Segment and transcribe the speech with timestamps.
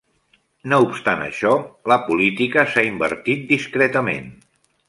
[0.71, 1.51] No obstant això,
[1.93, 4.31] la política s'ha invertit discretament.